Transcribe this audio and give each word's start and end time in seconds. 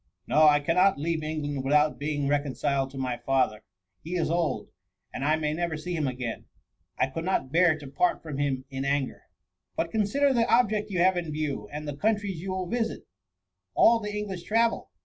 No! 0.25 0.47
I 0.47 0.59
cannot 0.59 0.97
leave 0.97 1.21
England 1.21 1.63
without 1.63 1.99
being 1.99 2.27
reconciled 2.27 2.89
to 2.89 2.97
my 2.97 3.17
father: 3.17 3.63
he 4.03 4.15
is 4.15 4.31
old, 4.31 4.69
and 5.13 5.23
I 5.23 5.35
may 5.35 5.53
never 5.53 5.77
see 5.77 5.95
him 5.95 6.07
again; 6.07 6.45
I 6.97 7.05
could 7.05 7.23
not 7.23 7.51
bear 7.51 7.77
to 7.77 7.85
part 7.85 8.23
from 8.23 8.39
him 8.39 8.65
in 8.71 8.83
anger." 8.83 9.21
•* 9.31 9.33
But 9.75 9.91
consider 9.91 10.33
the 10.33 10.51
object 10.51 10.89
you 10.89 10.97
have 11.03 11.17
in 11.17 11.31
view; 11.31 11.69
and 11.71 11.87
the 11.87 11.95
countries 11.95 12.41
you 12.41 12.49
will 12.49 12.65
visit: 12.67 13.03
all 13.75 13.99
the 13.99 14.09
English 14.17 14.41
travel. 14.41 14.89